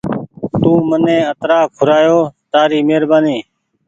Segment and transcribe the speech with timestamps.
[0.61, 2.19] تو مني اترآن کورآيو
[2.51, 3.37] تآري مهربآني